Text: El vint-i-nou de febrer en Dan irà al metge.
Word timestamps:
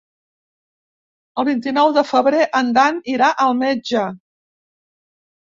El 1.41 1.47
vint-i-nou 1.49 1.93
de 1.97 2.03
febrer 2.13 2.41
en 2.63 2.71
Dan 2.79 2.97
irà 3.17 3.29
al 3.47 3.55
metge. 3.63 4.07